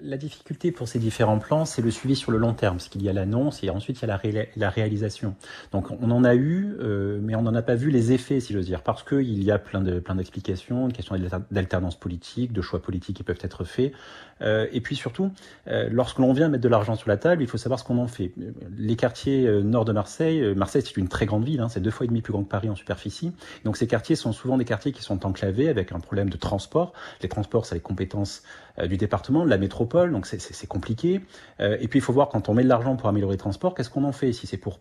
[0.00, 3.02] La difficulté pour ces différents plans, c'est le suivi sur le long terme, parce qu'il
[3.02, 4.18] y a l'annonce et ensuite il y a
[4.56, 5.34] la, réalisation.
[5.70, 8.54] Donc on en a eu, euh, mais on n'en a pas vu les effets, si
[8.54, 11.16] j'ose dire, parce qu'il y a plein de plein d'explications, une question
[11.50, 13.92] d'alternance politique, de choix politiques qui peuvent être faits,
[14.40, 15.30] euh, et puis surtout,
[15.68, 17.98] euh, lorsque l'on vient mettre de l'argent sur la table, il faut savoir ce qu'on
[17.98, 18.32] en fait.
[18.78, 22.06] Les quartiers nord de Marseille, Marseille c'est une très grande ville, hein, c'est deux fois
[22.06, 23.32] et demi plus grand que Paris en superficie,
[23.64, 26.94] donc ces quartiers sont souvent des quartiers qui sont enclavés avec un problème de transport.
[27.20, 28.42] Les transports, c'est les compétences
[28.82, 31.20] du département, de la donc c'est compliqué.
[31.60, 33.74] Euh, et puis il faut voir quand on met de l'argent pour améliorer le transport,
[33.74, 34.32] qu'est-ce qu'on en fait?
[34.32, 34.80] Si c'est pour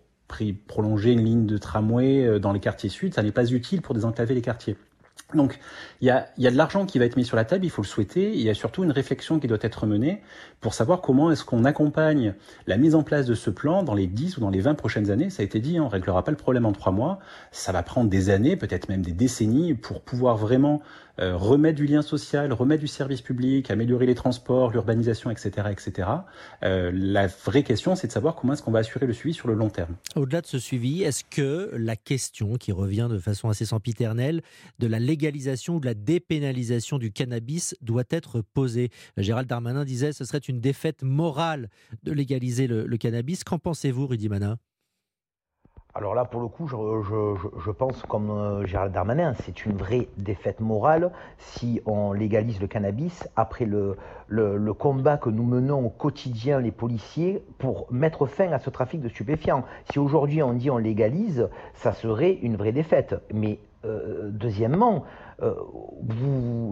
[0.67, 3.93] prolonger une ligne de tramway euh, dans les quartiers sud, ça n'est pas utile pour
[3.93, 4.77] désenclaver les quartiers.
[5.33, 5.59] Donc,
[6.01, 7.69] il y a, y a, de l'argent qui va être mis sur la table, il
[7.69, 8.33] faut le souhaiter.
[8.33, 10.21] Il y a surtout une réflexion qui doit être menée
[10.59, 12.33] pour savoir comment est-ce qu'on accompagne
[12.67, 15.09] la mise en place de ce plan dans les 10 ou dans les 20 prochaines
[15.09, 15.29] années.
[15.29, 17.19] Ça a été dit, on ne réglera pas le problème en trois mois.
[17.51, 20.81] Ça va prendre des années, peut-être même des décennies, pour pouvoir vraiment
[21.19, 26.09] euh, du lien social, remettre du service public, améliorer les transports, l'urbanisation, etc., etc.
[26.63, 29.47] Euh, la vraie question, c'est de savoir comment est-ce qu'on va assurer le suivi sur
[29.47, 29.95] le long terme.
[30.15, 34.41] Au-delà de ce suivi, est-ce que la question qui revient de façon assez sempiternelle
[34.79, 38.89] de la légalisation ou de la dépénalisation du cannabis doit être posée?
[39.17, 41.69] Gérald Darmanin disait ce serait une défaite morale
[42.03, 43.43] de légaliser le, le cannabis.
[43.43, 44.57] Qu'en pensez-vous, Rudy Mana
[45.93, 50.61] alors là, pour le coup, je, pense comme euh, Gérald Darmanin, c'est une vraie défaite
[50.61, 53.97] morale si on légalise le cannabis après le,
[54.73, 59.09] combat que nous menons au quotidien, les policiers, pour mettre fin à ce trafic de
[59.09, 59.65] stupéfiants.
[59.91, 63.15] Si aujourd'hui on dit on légalise, ça serait une vraie défaite.
[63.33, 65.03] Mais euh, deuxièmement,
[65.41, 65.55] euh,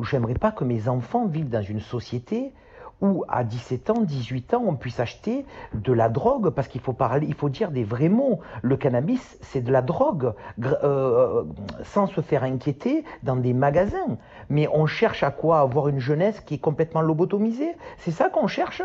[0.04, 2.54] j'aimerais pas que mes enfants vivent dans une société
[3.02, 6.94] où à 17 ans, 18 ans, on puisse acheter de la drogue, parce qu'il faut
[6.94, 8.40] parler, il faut dire des vrais mots.
[8.62, 10.34] Le cannabis, c'est de la drogue,
[10.64, 11.44] euh,
[11.84, 14.18] sans se faire inquiéter dans des magasins.
[14.50, 18.48] Mais on cherche à quoi Avoir une jeunesse qui est complètement lobotomisée C'est ça qu'on
[18.48, 18.82] cherche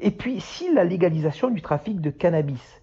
[0.00, 2.81] Et puis, si la légalisation du trafic de cannabis,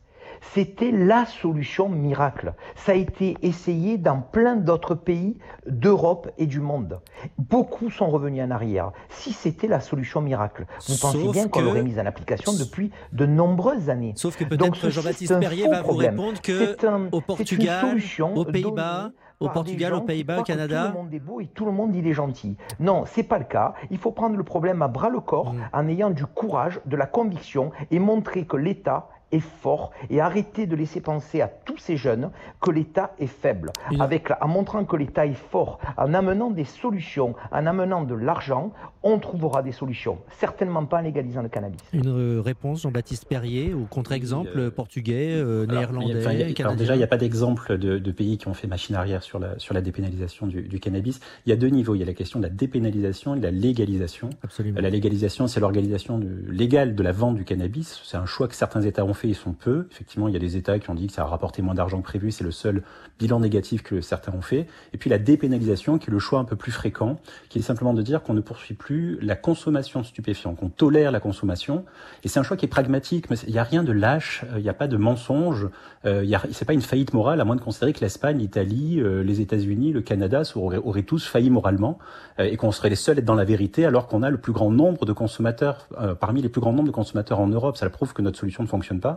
[0.54, 2.54] c'était la solution miracle.
[2.75, 6.99] Ça a été essayé dans plein d'autres pays d'Europe et du monde.
[7.38, 8.91] Beaucoup sont revenus en arrière.
[9.10, 13.25] Si c'était la solution miracle, vous pensez bien qu'on l'aurait mise en application depuis de
[13.25, 14.13] nombreuses années.
[14.15, 16.75] Sauf que peut-être Jean-Baptiste Perrier va vous répondre que
[17.12, 17.97] au Portugal,
[18.36, 20.88] aux Pays-Bas, au Portugal, aux Pays-Bas, au Canada.
[20.88, 22.58] Tout le monde est beau et tout le monde il est gentil.
[22.80, 23.73] Non, c'est pas le cas.
[23.89, 25.69] Il faut prendre le problème à bras le corps mm.
[25.73, 30.65] en ayant du courage, de la conviction et montrer que l'État est fort et arrêter
[30.65, 33.72] de laisser penser à tous ces jeunes que l'État est faible.
[34.00, 38.72] Avec, en montrant que l'État est fort, en amenant des solutions, en amenant de l'argent,
[39.04, 40.20] on trouvera des solutions.
[40.39, 41.80] Certainement pas en légalisant le cannabis.
[41.94, 46.20] Une réponse, Jean-Baptiste Perrier, au contre-exemple euh, portugais, euh, néerlandais,
[46.60, 49.39] alors, déjà, il n'y a pas d'exemple de, pays qui ont fait machine arrière sur
[49.39, 51.20] la, sur la dépénalisation du, cannabis.
[51.46, 51.96] Il y a deux niveaux.
[51.96, 54.30] Il y a la question de la dépénalisation et de la légalisation.
[54.44, 54.82] Absolument.
[54.82, 58.02] La légalisation, c'est l'organisation légale de la vente du cannabis.
[58.04, 59.88] C'est un choix que certains États ont ils sont peu.
[59.91, 61.99] Effectivement, il y a des États qui ont dit que ça a rapporté moins d'argent
[61.99, 62.84] que prévu, c'est le seul
[63.19, 64.67] bilan négatif que certains ont fait.
[64.93, 67.93] Et puis la dépénalisation, qui est le choix un peu plus fréquent, qui est simplement
[67.93, 71.86] de dire qu'on ne poursuit plus la consommation de stupéfiants, qu'on tolère la consommation.
[72.23, 74.60] Et c'est un choix qui est pragmatique, mais il n'y a rien de lâche, euh,
[74.60, 75.67] il n'y a pas de mensonge,
[76.05, 79.41] euh, c'est pas une faillite morale, à moins de considérer que l'Espagne, l'Italie, euh, les
[79.41, 81.97] États-Unis, le Canada auraient, tous failli moralement
[82.39, 84.38] euh, et qu'on serait les seuls à être dans la vérité alors qu'on a le
[84.38, 85.88] plus grand nombre de consommateurs,
[86.19, 87.77] parmi les plus grands nombres de consommateurs en Europe.
[87.77, 89.09] Ça prouve que notre solution ne fonctionne pas.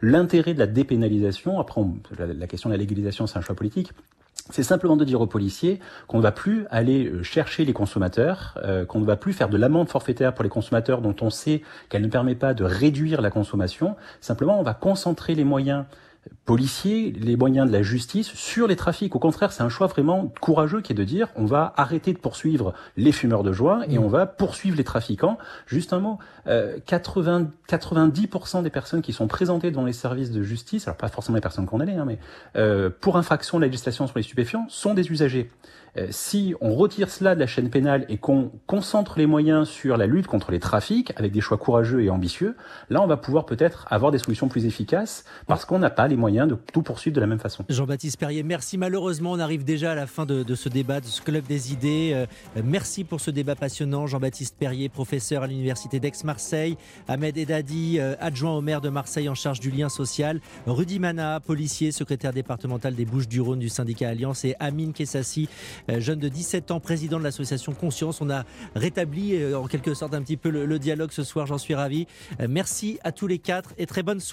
[0.00, 1.80] L'intérêt de la dépénalisation, après
[2.18, 3.92] la, question de la légalisation, c'est un choix politique.
[4.50, 8.58] c'est simplement de dire aux policiers qu'on ne va plus aller euh, chercher les consommateurs,
[8.64, 11.62] euh, qu'on ne va plus faire de l'amende forfaitaire pour les consommateurs dont on sait
[11.88, 13.96] qu'elle ne permet pas de réduire la consommation.
[14.20, 15.84] Simplement, on va concentrer les moyens
[16.44, 19.14] policiers, les moyens de la justice sur les trafics.
[19.14, 22.18] Au contraire, c'est un choix vraiment courageux qui est de dire on va arrêter de
[22.18, 24.02] poursuivre les fumeurs de joie et mmh.
[24.02, 25.38] on va poursuivre les trafiquants.
[25.66, 30.42] Juste un mot, euh, 80, 90% des personnes qui sont présentées dans les services de
[30.42, 32.18] justice, alors pas forcément les personnes condamnées, hein, mais
[32.56, 35.50] euh, pour infraction de la législation sur les stupéfiants, sont des usagers.
[35.98, 39.96] Euh, si on retire cela de la chaîne pénale et qu'on concentre les moyens sur
[39.96, 42.56] la lutte contre les trafics avec des choix courageux et ambitieux,
[42.88, 46.16] là on va pouvoir peut-être avoir des solutions plus efficaces parce qu'on n'a pas les
[46.16, 47.64] moyens de tout poursuivre de la même façon.
[47.68, 48.78] Jean-Baptiste Perrier, merci.
[48.78, 52.12] Malheureusement, on arrive déjà à la fin de, ce débat, de ce club des idées.
[52.14, 54.06] Euh, merci pour ce débat passionnant.
[54.06, 56.76] Jean-Baptiste Perrier, professeur à l'université d'Aix-Marseille.
[57.08, 60.40] Ahmed Edadi, euh, adjoint au maire de Marseille en charge du lien social.
[60.66, 64.44] Rudy Mana, policier, secrétaire départemental des Bouches-du-Rhône du syndicat Alliance.
[64.44, 68.20] Et Amine Kessassi, euh, jeune de 17 ans, président de l'association Conscience.
[68.20, 71.58] On a rétabli euh, en quelque sorte un petit peu le, dialogue ce soir, j'en
[71.58, 72.06] suis ravi.
[72.40, 74.32] Euh, merci à tous les quatre et très bonne soirée.